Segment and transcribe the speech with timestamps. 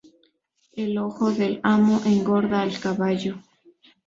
[0.73, 3.37] El ojo del amo engorda al caballo